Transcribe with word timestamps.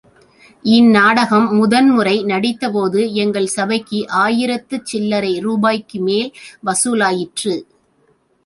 இந் 0.65 0.87
நாடகம் 0.89 1.45
முதன் 1.55 1.89
முறை 1.89 2.23
நடித்த 2.23 2.71
போது 2.71 3.13
எங்கள் 3.13 3.47
சபைக்கு 3.47 3.99
ஆயிரத்துச் 4.23 4.89
சில்லரை 4.91 5.33
ரூபாய்க்கு 5.39 5.99
மேல் 5.99 6.31
வசூலாயிற்று. 6.65 7.55